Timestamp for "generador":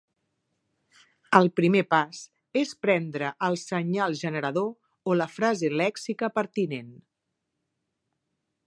4.23-5.13